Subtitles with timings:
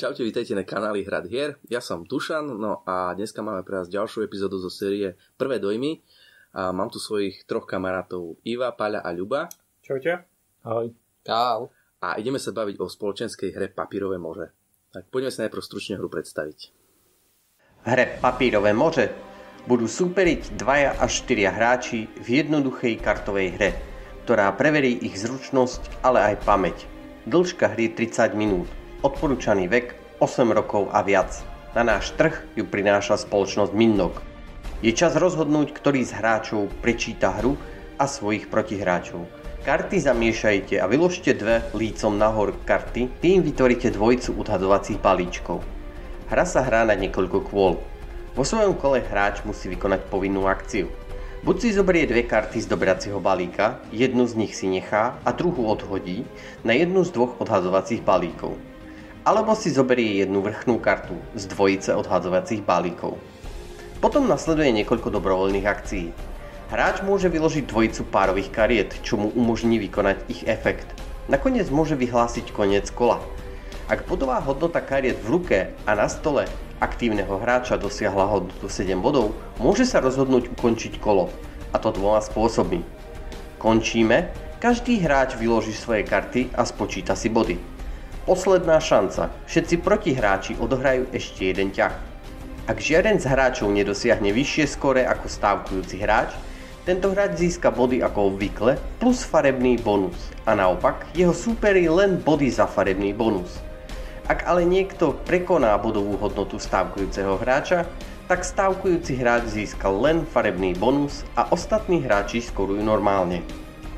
[0.00, 1.60] Čaute, vítajte na kanáli Hrad hier.
[1.68, 6.00] Ja som Tušan, no a dneska máme pre vás ďalšiu epizódu zo série Prvé dojmy.
[6.56, 9.52] A mám tu svojich troch kamarátov Iva, Paľa a Ľuba.
[9.84, 10.24] Čaute.
[10.64, 10.96] Ahoj.
[11.20, 11.68] Čau.
[12.00, 14.56] A ideme sa baviť o spoločenskej hre Papírové more.
[14.88, 16.58] Tak poďme sa najprv stručne hru predstaviť.
[17.84, 19.12] V hre Papírové more
[19.68, 23.70] budú súperiť dvaja až štyria hráči v jednoduchej kartovej hre,
[24.24, 26.88] ktorá preverí ich zručnosť, ale aj pamäť.
[27.28, 28.79] Dĺžka hry 30 minút.
[29.00, 31.32] Odporúčaný vek 8 rokov a viac.
[31.72, 34.20] Na náš trh ju prináša spoločnosť Minnok.
[34.84, 37.56] Je čas rozhodnúť, ktorý z hráčov prečíta hru
[37.96, 39.24] a svojich protihráčov.
[39.64, 45.64] Karty zamiešajte a vyložte dve lícom nahor karty, tým vytvoríte dvojicu odhadovacích balíčkov.
[46.28, 47.80] Hra sa hrá na niekoľko kôl.
[48.36, 50.92] Vo svojom kole hráč musí vykonať povinnú akciu.
[51.40, 55.72] Buď si zoberie dve karty z dobracieho balíka, jednu z nich si nechá a druhú
[55.72, 56.28] odhodí
[56.68, 58.60] na jednu z dvoch odhadovacích balíkov
[59.24, 63.20] alebo si zoberie jednu vrchnú kartu z dvojice odhadzovacích balíkov.
[64.00, 66.08] Potom nasleduje niekoľko dobrovoľných akcií.
[66.72, 70.88] Hráč môže vyložiť dvojicu párových kariet, čo mu umožní vykonať ich efekt.
[71.28, 73.20] Nakoniec môže vyhlásiť koniec kola.
[73.90, 76.46] Ak bodová hodnota kariet v ruke a na stole
[76.80, 81.28] aktívneho hráča dosiahla hodnotu 7 bodov, môže sa rozhodnúť ukončiť kolo,
[81.70, 82.80] a to dvoma spôsobmi.
[83.60, 84.32] Končíme,
[84.62, 87.69] každý hráč vyloží svoje karty a spočíta si body.
[88.30, 89.26] Posledná šanca.
[89.50, 91.90] Všetci protihráči odohrajú ešte jeden ťah.
[92.70, 96.38] Ak žiaden z hráčov nedosiahne vyššie skore ako stávkujúci hráč,
[96.86, 100.14] tento hráč získa body ako obvykle plus farebný bonus
[100.46, 103.58] a naopak jeho súperi len body za farebný bonus.
[104.30, 107.82] Ak ale niekto prekoná bodovú hodnotu stávkujúceho hráča,
[108.30, 113.42] tak stávkujúci hráč získa len farebný bonus a ostatní hráči skorujú normálne.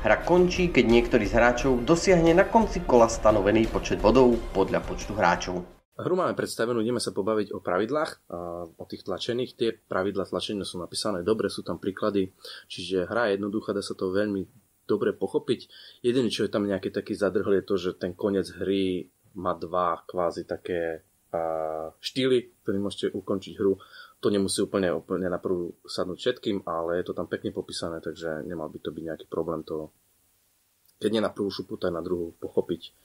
[0.03, 5.15] Hra končí, keď niektorý z hráčov dosiahne na konci kola stanovený počet bodov podľa počtu
[5.15, 5.63] hráčov.
[5.95, 8.27] Hru máme predstavenú, ideme sa pobaviť o pravidlách,
[8.75, 9.55] o tých tlačených.
[9.55, 12.35] Tie pravidla tlačenia sú napísané dobre, sú tam príklady,
[12.67, 14.43] čiže hra je jednoduchá, dá sa to veľmi
[14.83, 15.71] dobre pochopiť.
[16.03, 19.07] Jediné, čo je tam nejaký taký zadrhl, je to, že ten koniec hry
[19.39, 21.07] má dva kvázi také
[22.03, 23.79] štýly, ktorý môžete ukončiť hru.
[24.23, 28.47] To nemusí úplne, úplne na prvú sadnúť všetkým, ale je to tam pekne popísané, takže
[28.47, 29.91] nemal by to byť nejaký problém to,
[31.03, 32.95] keď nie na prvú šupu, tak na druhú pochopiť.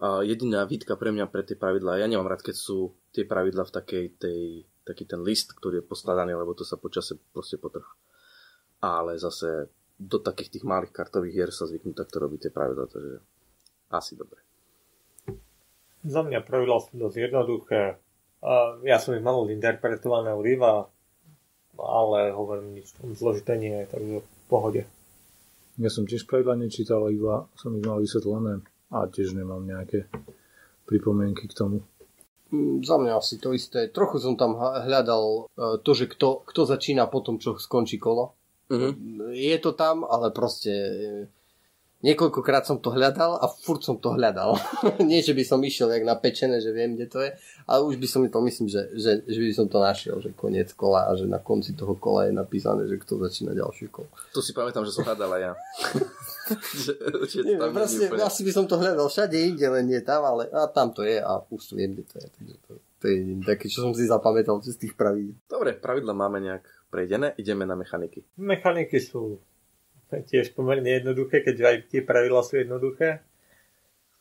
[0.00, 3.68] A jediná výtka pre mňa pre tie pravidlá, ja nemám rád, keď sú tie pravidlá
[3.68, 4.40] v takej tej,
[4.88, 7.92] taký ten list, ktorý je poskladaný, lebo to sa počase proste potrhá.
[8.80, 9.68] Ale zase
[10.00, 13.20] do takých tých malých kartových hier sa zvyknú takto robiť tie pravidlá, takže
[13.92, 14.40] asi dobre.
[16.08, 17.80] Za mňa pravidlá sú dosť jednoduché.
[18.84, 20.84] Ja som ich mal interpretované od Iva,
[21.80, 24.82] ale hovorím, nič tam zložité nie je, takže v pohode.
[25.80, 28.62] Ja som tiež pravidla nečítal, iba som ich mal vysvetlené
[28.94, 30.06] a tiež nemám nejaké
[30.86, 31.82] pripomienky k tomu.
[32.54, 33.90] Mm, za mňa asi to isté.
[33.90, 38.38] Trochu som tam hľadal uh, to, že kto, kto začína po tom, čo skončí kolo.
[38.70, 38.92] Uh-huh.
[39.34, 40.72] Je to tam, ale proste
[42.04, 44.60] Niekoľkokrát som to hľadal a furt som to hľadal.
[45.08, 47.32] Nie, že by som išiel jak na pečené, že viem, kde to je,
[47.64, 50.68] ale už by som to myslím, že, že, že by som to našiel, že koniec
[50.76, 54.12] kola a že na konci toho kola je napísané, že kto začína ďalší kolo.
[54.36, 55.52] To si pamätám, že som hľadal aj ja.
[56.84, 56.92] že,
[57.24, 58.28] že tam proste, úplne...
[58.28, 61.16] asi by som to hľadal všade inde, len nie tam, ale a tam to je
[61.16, 62.28] a už viem, kde to je.
[62.36, 62.70] Takže to,
[63.00, 63.16] to je
[63.48, 65.40] také, čo som si zapamätal z tých pravidel.
[65.48, 68.28] Dobre, pravidla máme nejak prejdené, ideme na mechaniky.
[68.36, 69.40] Mechaniky sú
[70.22, 73.26] tiež pomerne jednoduché, keď aj tie pravidla sú jednoduché.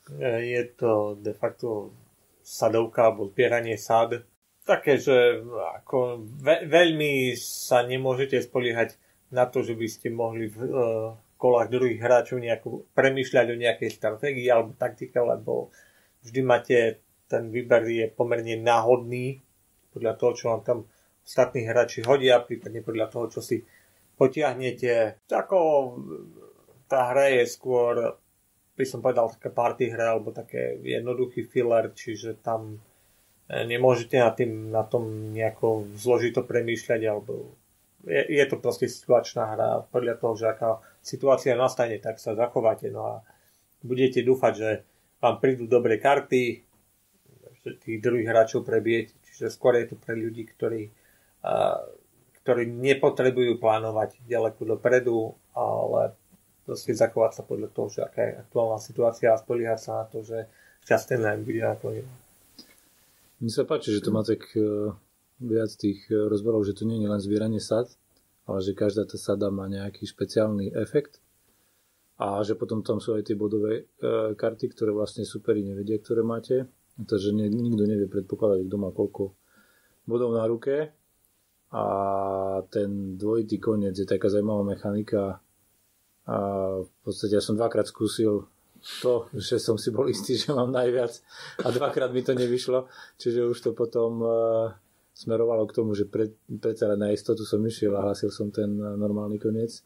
[0.09, 1.94] E, je to de facto
[2.42, 4.26] sadovka alebo zbieranie sad.
[4.64, 5.44] Také, že
[5.84, 8.96] ako ve- veľmi sa nemôžete spoliehať
[9.34, 13.90] na to, že by ste mohli v uh, kolách druhých hráčov nejako premýšľať o nejakej
[13.92, 15.74] stratégii alebo taktike, lebo
[16.24, 19.44] vždy máte, ten výber je pomerne náhodný
[19.92, 20.80] podľa toho, čo vám tam
[21.25, 23.60] ostatní hráči hodia, prípadne podľa toho, čo si
[24.24, 25.20] potiahnete.
[25.28, 25.60] Ako
[26.88, 28.16] tá hra je skôr,
[28.80, 32.80] by som povedal, také party hra, alebo také jednoduchý filler, čiže tam
[33.52, 37.60] e, nemôžete na, tým, na tom nejako zložito premýšľať, alebo
[38.08, 39.84] je, je to proste situačná hra.
[39.92, 42.88] Podľa toho, že aká situácia nastane, tak sa zachováte.
[42.88, 43.16] No a
[43.84, 44.69] budete dúfať, že
[45.19, 46.64] vám prídu dobré karty,
[47.64, 49.16] že tých druhých hráčov prebijete.
[49.24, 51.80] Čiže skôr je to pre ľudí, ktorí uh,
[52.44, 56.13] ktorí nepotrebujú plánovať ďaleko dopredu, ale
[56.68, 60.24] proste zachovať sa podľa toho, že aká je aktuálna situácia a spoliehať sa na to,
[60.24, 60.48] že
[60.88, 62.07] šťastný len bude nakoniec.
[63.40, 64.92] Mne sa páči, že to má tak e,
[65.44, 67.92] viac tých e, rozborov, že to nie je len zbieranie sad,
[68.48, 71.19] ale že každá tá sada má nejaký špeciálny efekt
[72.19, 76.24] a že potom tam sú aj tie bodové e, karty, ktoré vlastne superi nevedia, ktoré
[76.24, 76.68] máte
[77.01, 79.34] takže nikto nevie predpokladať, kto má koľko
[80.06, 80.94] bodov na ruke.
[81.74, 81.84] A
[82.70, 85.42] ten dvojitý koniec je taká zaujímavá mechanika.
[86.30, 86.38] A
[86.86, 88.46] v podstate ja som dvakrát skúsil
[89.02, 91.12] to, že som si bol istý, že mám najviac
[91.64, 92.86] a dvakrát mi to nevyšlo,
[93.16, 94.75] čiže už to potom uh,
[95.16, 98.68] smerovalo k tomu, že pre, predsa len na istotu som išiel a hlasil som ten
[98.76, 99.84] normálny koniec.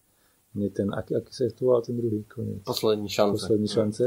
[0.57, 2.65] Nie ten, aký, aký sa tu ten druhý koniec?
[2.65, 3.45] Poslední šance.
[3.45, 4.03] Poslední šance.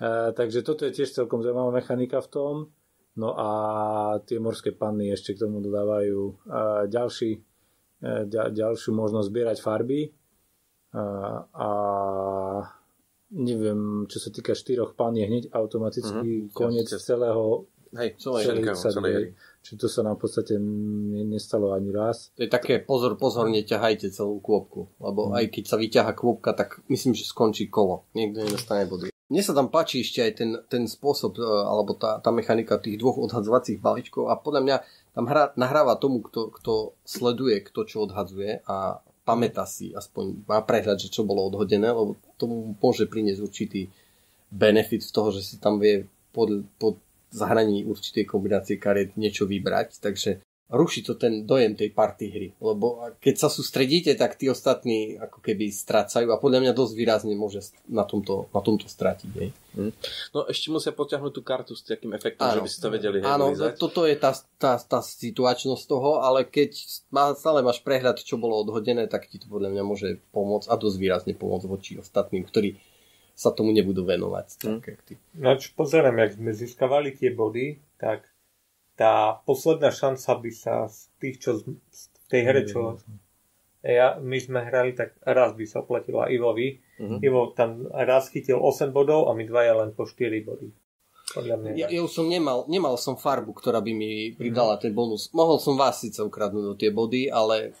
[0.00, 2.54] Uh, takže toto je tiež celkom zaujímavá mechanika v tom.
[3.14, 3.48] No a
[4.26, 6.20] tie morské panny ešte k tomu dodávajú
[6.90, 7.30] ďalší,
[8.02, 10.10] uh, ďalšiu možnosť zbierať farby.
[10.94, 11.68] Uh, a
[13.34, 16.54] neviem, čo sa týka štyroch pán, je hneď automaticky uh-huh.
[16.54, 19.28] koniec ja, celého Hej, celej, celej, celej hry.
[19.62, 20.58] Čiže to sa nám v podstate
[21.30, 22.34] nestalo ani raz.
[22.34, 24.90] To je také pozor, pozor, neťahajte celú kôpku.
[24.98, 25.38] Lebo hmm.
[25.38, 28.10] aj keď sa vyťaha kôpka, tak myslím, že skončí kolo.
[28.18, 29.13] Niekto nedostane body.
[29.32, 33.00] Mne sa tam páči ešte aj ten, ten spôsob, e, alebo tá, tá mechanika tých
[33.00, 34.76] dvoch odhadzovacích balíčkov a podľa mňa
[35.16, 40.60] tam hra, nahráva tomu, kto, kto sleduje, kto čo odhadzuje a pamätá si, aspoň má
[40.60, 42.44] prehľad, že čo bolo odhodené, lebo to
[42.76, 43.88] môže priniesť určitý
[44.52, 46.04] benefit z toho, že si tam vie
[46.36, 47.00] pod, pod
[47.32, 53.04] zahraní určitej kombinácie kariet niečo vybrať, takže ruší to ten dojem tej party hry, lebo
[53.20, 57.60] keď sa sústredíte, tak tí ostatní ako keby strácajú a podľa mňa dosť výrazne môže
[57.84, 59.30] na tomto, na tomto stratiť.
[59.36, 59.52] Nie?
[59.76, 59.92] Hmm.
[60.32, 63.16] No ešte musia potiahnuť tú kartu s takým efektom, áno, že by si to vedeli
[63.20, 66.72] Áno, hej, toto je tá, tá, tá situačnosť toho, ale keď
[67.12, 70.74] má, stále máš prehľad, čo bolo odhodené, tak ti to podľa mňa môže pomôcť a
[70.80, 72.80] dosť výrazne pomôcť voči ostatným, ktorí
[73.34, 74.46] sa tomu nebudú venovať.
[74.64, 74.80] Hmm.
[74.80, 75.20] Tak, ty.
[75.36, 78.24] No čo pozerám, jak sme získavali tie body, tak
[78.94, 81.66] tá posledná šanca by sa z tých, čo z,
[82.30, 82.98] tej hre, čo
[83.84, 86.80] ja, my sme hrali, tak raz by sa oplatila Ivovi.
[86.96, 87.20] Uh-huh.
[87.20, 90.72] Ivo tam raz chytil 8 bodov a my dvaja len po 4 body.
[91.36, 91.70] Podľa mňa.
[91.76, 94.88] Ja, ja už som nemal, nemal som farbu, ktorá by mi pridala uh-huh.
[94.88, 95.28] ten bonus.
[95.36, 97.76] Mohol som vás síce ukradnúť do tie body, ale...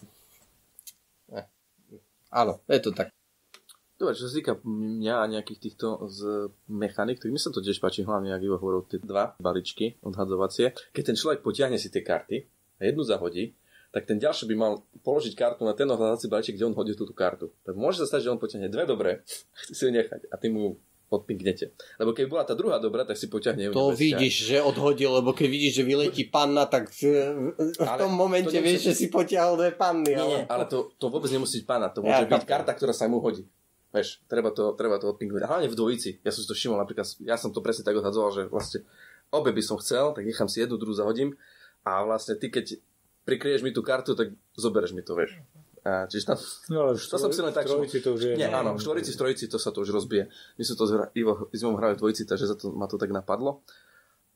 [1.32, 1.46] Eh.
[2.28, 3.13] Áno, je to tak.
[4.04, 7.80] Dobre, čo sa týka mňa a nejakých týchto z mechanik, tak mi sa to tiež
[7.80, 10.76] páči, hlavne, ak Ivo hovoril, tie dva baličky odhadzovacie.
[10.92, 12.44] Keď ten človek potiahne si tie karty
[12.76, 13.56] a jednu zahodí,
[13.96, 17.16] tak ten ďalší by mal položiť kartu na ten odhadzací balíček, kde on hodí túto
[17.16, 17.48] kartu.
[17.64, 19.24] Tak môže sa stať, že on potiahne dve dobré,
[19.64, 20.76] chce si ju nechať a ty mu
[21.08, 21.72] odpinknete.
[22.02, 23.70] Lebo keď bola tá druhá dobrá, tak si poťahne.
[23.70, 27.00] To vidíš, že odhodil, lebo keď vidíš, že vyletí panna, tak v,
[27.56, 30.12] v tom momente vieš, že si potiahol dve panny.
[30.12, 32.90] Nie, ale, ale to, to vôbec nemusí byť panna, to môže ja, byť karta, ktorá
[32.90, 33.46] sa mu hodí.
[33.94, 35.42] Vieš, treba to, treba to odpingovať.
[35.46, 36.18] A hlavne v dvojici.
[36.26, 38.82] Ja som si to všimol, napríklad, ja som to presne tak odhadzoval, že vlastne
[39.30, 41.38] obe by som chcel, tak nechám si jednu, druhú zahodím
[41.86, 42.82] a vlastne ty, keď
[43.22, 45.38] prikrieš mi tú kartu, tak zobereš mi to, vieš.
[45.84, 46.38] A, čiže tam,
[46.72, 47.68] no, ale to som si len tak...
[47.68, 48.34] V to už je...
[48.40, 50.32] Nie, áno, v štvorici, v trojici to sa to už rozbije.
[50.56, 53.12] My sme to s Ivo, Ivo hrali v dvojici, takže za to, ma to tak
[53.12, 53.60] napadlo.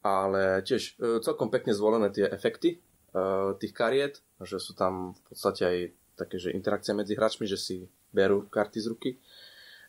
[0.04, 2.78] Ale tiež e, celkom pekne zvolené tie efekty
[3.16, 5.76] uh, tých kariet, že sú tam v podstate aj
[6.20, 9.10] také, že interakcia medzi hráčmi, že si berú karty z ruky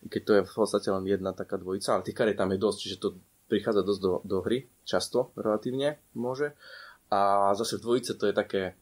[0.08, 2.78] keď to je v podstate len jedna taká dvojica, ale tých kariet tam je dosť,
[2.80, 3.08] čiže to
[3.52, 6.56] prichádza dosť do, do hry, často relatívne môže.
[7.10, 8.78] A zase v dvojice to je také,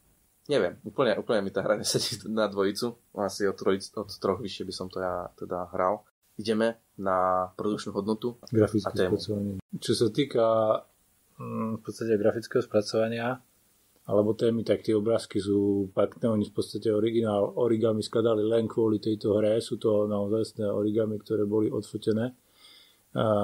[0.51, 4.67] neviem, úplne, úplne mi tá hra nesedí na dvojicu, asi od, trojic, od troch vyššie
[4.67, 6.03] by som to ja teda hral.
[6.37, 9.17] Ideme na produkčnú hodnotu Grafické a tému.
[9.17, 9.53] Spracovanie.
[9.81, 10.45] Čo sa týka
[11.41, 13.41] mm, v podstate grafického spracovania,
[14.07, 19.03] alebo témy, tak tie obrázky sú pekné, oni v podstate originál origami skladali len kvôli
[19.03, 22.31] tejto hre, sú to naozaj origami, ktoré boli odfotené,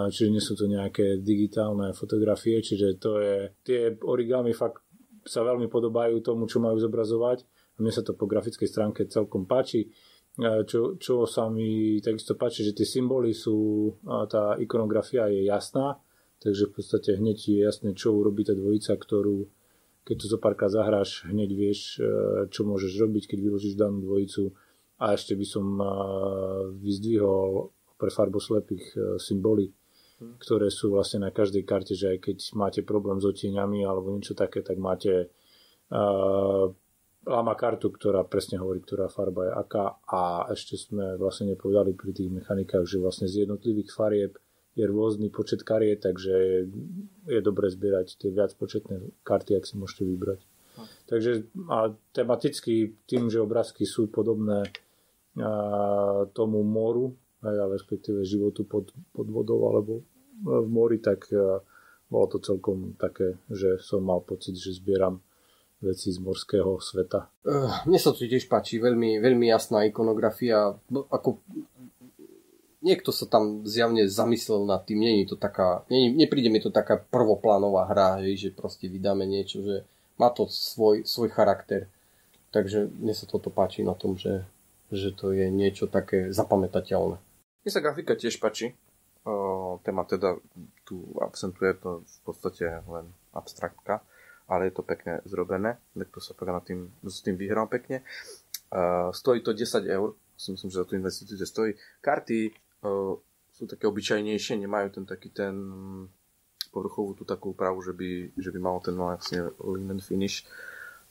[0.08, 4.88] čiže nie sú to nejaké digitálne fotografie, čiže to je, tie origami fakt
[5.24, 7.48] sa veľmi podobajú tomu, čo majú zobrazovať.
[7.74, 9.89] A mne sa to po grafickej stránke celkom páči.
[10.38, 15.98] Čo, čo sa mi takisto páči, že tie symboly sú, tá ikonografia je jasná,
[16.41, 19.46] takže v podstate hneď je jasné, čo urobí tá dvojica, ktorú,
[20.03, 22.03] keď to zo párka zahráš, hneď vieš, e,
[22.51, 24.51] čo môžeš robiť, keď vyložíš danú dvojicu.
[25.00, 25.88] A ešte by som e,
[26.83, 29.72] vyzdvihol pre farboslepých e, symboly,
[30.19, 30.43] hmm.
[30.43, 34.36] ktoré sú vlastne na každej karte, že aj keď máte problém s otieňami alebo niečo
[34.36, 35.31] také, tak máte
[35.91, 36.67] uh,
[37.24, 42.12] lama kartu, ktorá presne hovorí, ktorá farba je aká a ešte sme vlastne nepovedali pri
[42.12, 44.36] tých mechanikách, že vlastne z jednotlivých farieb
[44.74, 46.65] je rôzny počet kariet, takže
[47.30, 50.42] je dobré zbierať tie viac početné karty, ak si môžete vybrať.
[51.06, 54.65] Takže a tematicky tým, že obrázky sú podobné
[55.38, 57.13] a, tomu moru,
[57.46, 60.01] aj, ale respektíve životu pod, pod vodou alebo
[60.42, 61.62] v mori, tak a,
[62.10, 65.22] bolo to celkom také, že som mal pocit, že zbieram
[65.84, 67.27] veci z morského sveta.
[67.44, 70.72] Uh, mne sa to tiež páči, veľmi, veľmi jasná ikonografia,
[71.12, 71.44] ako
[72.84, 77.00] niekto sa tam zjavne zamyslel nad tým, není to taká, nie, nepríde mi to taká
[77.00, 79.88] prvoplánová hra, hej, že proste vydáme niečo, že
[80.20, 81.88] má to svoj, svoj charakter.
[82.54, 84.46] Takže mne sa toto páči na tom, že,
[84.94, 87.18] že to je niečo také zapamätateľné.
[87.63, 88.78] Mne sa grafika tiež páči.
[89.24, 90.38] O, téma teda
[90.84, 94.04] tu absentuje to v podstate len abstraktka,
[94.46, 95.80] ale je to pekne zrobené.
[95.98, 98.06] Niekto sa na tým, s tým vyhral pekne.
[98.70, 101.74] Uh, stojí to 10 eur, si myslím, že za tú investíciu stojí.
[102.02, 102.52] Karty
[103.54, 105.56] sú také obyčajnejšie, nemajú ten taký ten
[106.74, 110.42] povrchovú tú takú úpravu, že by, že by malo ten vlastne linen finish.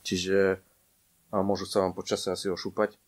[0.02, 0.58] Čiže
[1.32, 3.00] a môžu sa vám počase asi ošúpať.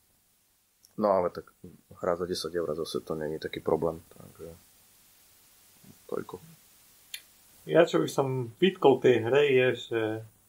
[0.97, 1.53] No ale tak
[2.01, 4.01] hra za 10 eur zase to není taký problém.
[4.17, 4.49] Takže
[6.09, 6.41] toľko.
[7.69, 10.03] Ja čo by som vytkol tej hre je, že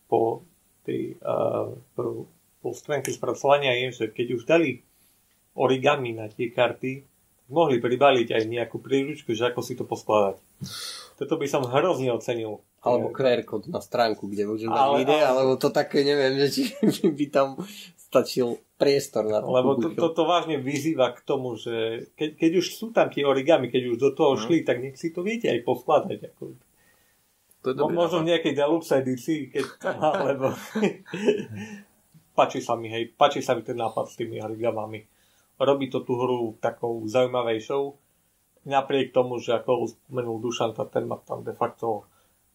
[0.08, 0.48] po
[0.88, 1.74] tej uh,
[2.64, 4.80] po stránke spracovania je, že keď už dali
[5.58, 7.04] origami na tie karty,
[7.50, 10.42] mohli pribaliť aj nejakú príručku, že ako si to poskladať.
[11.16, 12.66] Toto by som hrozne ocenil.
[12.82, 15.26] Alebo QR kód na stránku, kde môžem dať ale, ide, ale...
[15.26, 17.58] alebo to také, neviem, že či by tam
[17.98, 19.50] stačil priestor na to.
[19.50, 23.74] Lebo to, toto vážne vyzýva k tomu, že keď, keď už sú tam tie origami,
[23.74, 24.42] keď už do toho mm.
[24.46, 26.20] šli, tak nech si to viete aj poskladať.
[26.34, 26.42] Ako...
[27.66, 29.66] To je dobrý, Možno v nejakej deluxe edícii, keď,
[30.22, 30.54] alebo...
[32.38, 35.15] páči sa mi, hej, páči sa mi ten nápad s tými origamami
[35.60, 37.84] robí to tú hru takou zaujímavejšou.
[38.66, 42.10] Napriek tomu, že ako spomenul Dušan, tá téma tam de facto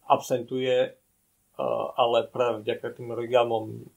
[0.05, 0.91] absentuje,
[1.95, 3.87] ale práve vďaka tým origamom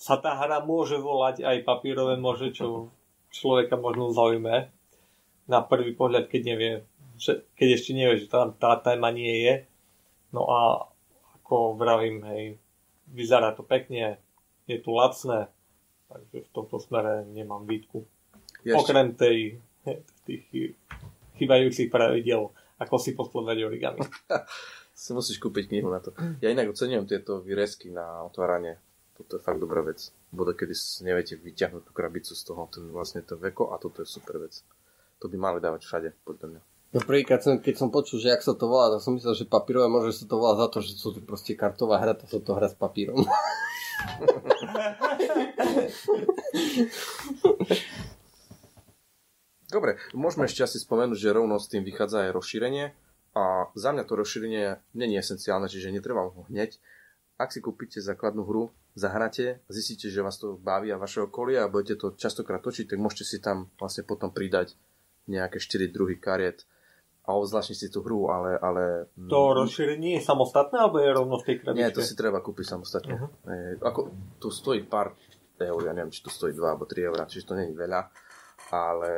[0.00, 2.88] sa tá hra môže volať aj papírové môže, čo
[3.28, 4.72] človeka možno zaujme
[5.44, 6.72] na prvý pohľad, keď nevie,
[7.20, 9.54] že, keď ešte nevie, že tam tá téma nie je.
[10.32, 10.88] No a
[11.36, 12.56] ako vravím, hej,
[13.12, 14.16] vyzerá to pekne,
[14.64, 15.52] je tu lacné,
[16.10, 18.02] Takže v tomto smere nemám výtku.
[18.66, 18.74] Ešte...
[18.74, 19.62] Okrem tej,
[20.26, 20.74] tých
[21.38, 22.50] chýbajúcich pravidel,
[22.82, 24.02] ako si poskladať origami.
[25.00, 26.12] si musíš kúpiť knihu na to.
[26.42, 28.76] Ja inak ocenujem tieto výrezky na otváranie.
[29.16, 30.12] Toto je fakt dobrá vec.
[30.32, 30.74] Bude, kedy
[31.06, 34.60] neviete vyťahnuť tú krabicu z toho, ten vlastne to veko a toto je super vec.
[35.20, 36.60] To by mali dávať všade, podľa mňa.
[36.90, 39.46] No prvýkrát, som, keď som počul, že ak sa to volá, tak som myslel, že
[39.46, 42.42] papírové môže sa to volá za to, že sú to proste kartová hra, to sa
[42.42, 43.22] to hra s papírom.
[49.70, 52.90] Dobre, môžeme ešte asi spomenúť, že rovno s tým vychádza aj rozšírenie
[53.38, 56.74] a za mňa to rozšírenie není esenciálne, čiže netreba ho hneď.
[57.38, 61.70] Ak si kúpite základnú hru, zahráte, zistíte, že vás to baví a vaše okolie a
[61.70, 64.74] budete to častokrát točiť, tak môžete si tam vlastne potom pridať
[65.30, 66.66] nejaké 4 druhy kariet
[67.30, 68.58] a obzvlášť si tú hru, ale...
[68.58, 71.78] ale to rozšírenie je samostatné, alebo je rovno v tej krabičke?
[71.78, 73.14] Nie, to si treba kúpiť samostatne.
[73.14, 73.30] Uh-huh.
[73.46, 74.10] E, ako,
[74.42, 75.14] tu stojí pár
[75.62, 78.00] eur, ja neviem, či tu stojí 2 alebo 3 eur, čiže to nie je veľa,
[78.72, 79.14] ale,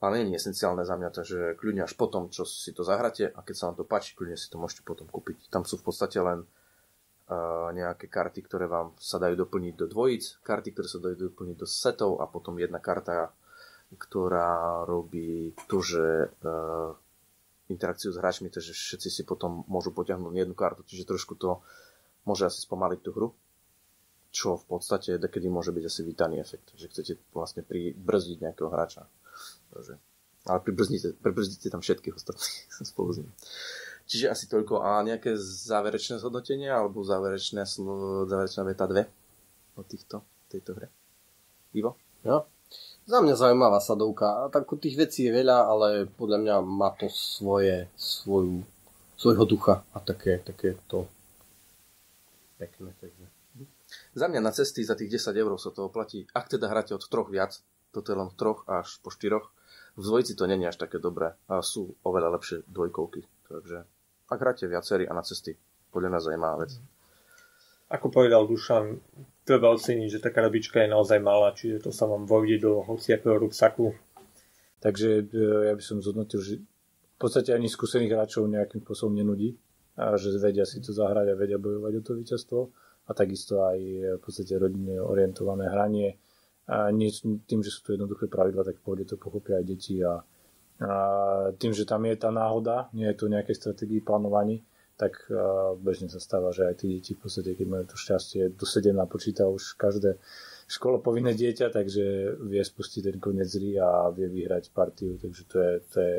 [0.00, 3.38] ale nie je esenciálne za mňa, takže kľudne až potom, čo si to zahráte a
[3.44, 5.52] keď sa vám to páči, kľudne si to môžete potom kúpiť.
[5.52, 10.40] Tam sú v podstate len uh, nejaké karty, ktoré vám sa dajú doplniť do dvojíc,
[10.40, 13.32] karty, ktoré sa dajú doplniť do setov a potom jedna karta,
[13.88, 16.92] ktorá robí to, že uh,
[17.68, 21.60] interakciu s hráčmi, takže všetci si potom môžu potiahnuť jednu kartu, čiže trošku to
[22.24, 23.28] môže asi spomaliť tú hru,
[24.32, 29.08] čo v podstate dekedy môže byť asi vítaný efekt, že chcete vlastne pribrzdiť nejakého hráča.
[29.72, 29.96] Takže,
[30.48, 32.60] ale pribrzdíte, pribrzdíte tam všetkých ostatných
[32.92, 33.30] spolu s ním.
[34.08, 34.80] Čiže asi toľko.
[34.80, 37.68] A nejaké záverečné zhodnotenie alebo záverečné,
[38.24, 39.04] záverečná veta 2
[39.76, 40.88] o týchto, tejto hre?
[41.76, 42.00] Ivo?
[42.24, 42.48] Ja,
[43.08, 44.52] za mňa zaujímavá sadovka.
[44.52, 48.60] Tak tých vecí je veľa, ale podľa mňa má to svoje, svoju,
[49.16, 51.08] svojho ducha a také, také to
[52.60, 52.92] pekné.
[53.00, 53.24] Takže.
[54.12, 56.28] Za mňa na cesty za tých 10 eur sa to oplatí.
[56.36, 57.56] Ak teda hráte od troch viac,
[57.96, 59.48] toto je len troch až po štyroch,
[59.98, 63.26] v dvojici to není až také dobré a sú oveľa lepšie dvojkovky.
[63.50, 63.82] Takže
[64.28, 65.56] ak hráte viacerí a na cesty,
[65.90, 66.76] podľa mňa zaujímavá vec.
[67.88, 69.00] Ako povedal Dušan,
[69.48, 73.40] treba oceniť, že tá krabička je naozaj malá, čiže to sa vám vojde do hociakého
[73.40, 73.96] ruksaku.
[74.84, 79.56] Takže e, ja by som zhodnotil, že v podstate ani skúsených hráčov nejakým spôsobom nenudí
[79.96, 82.60] a že vedia si to zahrať a vedia bojovať o to víťazstvo
[83.08, 86.20] a takisto aj e, v podstate rodinne orientované hranie
[86.68, 87.08] a nie,
[87.48, 90.20] tým, že sú to jednoduché pravidla, tak pôjde to pochopia aj deti a,
[90.84, 90.92] a
[91.56, 94.60] tým, že tam je tá náhoda, nie je to nejaké stratégii plánovaní,
[94.98, 95.30] tak
[95.78, 98.90] bežne sa stáva, že aj tí deti v podstate, keď majú to šťastie, do 7
[98.90, 100.18] napočíta už každé
[100.66, 105.56] školo povinné dieťa, takže vie spustiť ten konec hry a vie vyhrať partiu, takže to
[105.56, 106.14] je, to je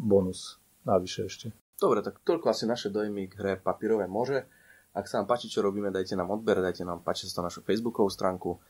[0.00, 0.56] bonus
[0.88, 1.52] navyše ešte.
[1.76, 4.48] Dobre, tak toľko asi naše dojmy k hre Papírové može.
[4.94, 8.06] Ak sa vám páči, čo robíme, dajte nám odber, dajte nám páči sa našu Facebookovú
[8.06, 8.62] stránku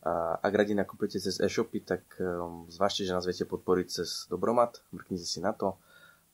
[0.00, 4.80] A ak radi nakúpete cez e-shopy, tak um, zvážte, že nás viete podporiť cez Dobromat,
[4.96, 5.76] mrknite si na to.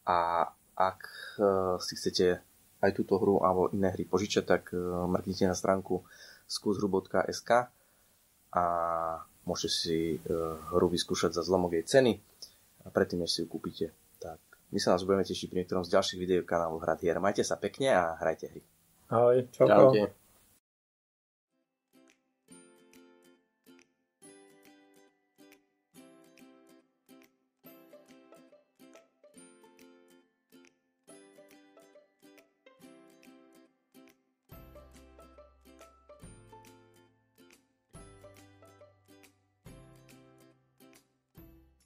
[0.06, 1.00] A ak
[1.38, 2.42] uh, si chcete
[2.87, 6.07] aj túto hru alebo iné hry požičať, tak uh, mrknite na stránku
[6.47, 7.50] skúshru.sk
[8.55, 8.64] a
[9.43, 12.12] môžete si uh, hru vyskúšať za zlomok jej ceny
[12.87, 13.90] a predtým, než si ju kúpite.
[14.23, 14.38] Tak
[14.71, 17.19] my sa nás budeme tešiť pri niektorom z ďalších videí kanálu Hrad hier.
[17.19, 18.62] Majte sa pekne a hrajte hry.
[19.11, 19.47] Ahoj.
[19.55, 19.71] Čauko.
[19.71, 20.25] Čaute.